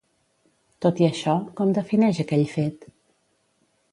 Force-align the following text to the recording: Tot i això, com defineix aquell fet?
Tot 0.85 1.01
i 1.03 1.07
això, 1.07 1.35
com 1.59 1.75
defineix 1.77 2.23
aquell 2.25 2.45
fet? 2.57 2.91